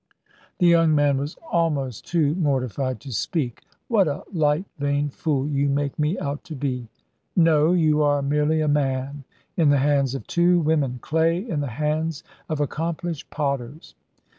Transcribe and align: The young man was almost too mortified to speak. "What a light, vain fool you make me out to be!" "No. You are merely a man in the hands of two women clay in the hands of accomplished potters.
The 0.57 0.65
young 0.65 0.95
man 0.95 1.17
was 1.19 1.37
almost 1.51 2.07
too 2.07 2.33
mortified 2.33 2.99
to 3.01 3.13
speak. 3.13 3.61
"What 3.87 4.07
a 4.07 4.23
light, 4.33 4.65
vain 4.79 5.09
fool 5.09 5.47
you 5.47 5.69
make 5.69 5.99
me 5.99 6.17
out 6.17 6.43
to 6.45 6.55
be!" 6.55 6.89
"No. 7.35 7.73
You 7.73 8.01
are 8.01 8.23
merely 8.23 8.61
a 8.61 8.67
man 8.67 9.25
in 9.55 9.69
the 9.69 9.77
hands 9.77 10.15
of 10.15 10.25
two 10.25 10.59
women 10.59 10.97
clay 11.03 11.47
in 11.47 11.59
the 11.59 11.67
hands 11.77 12.23
of 12.49 12.59
accomplished 12.59 13.29
potters. 13.29 13.93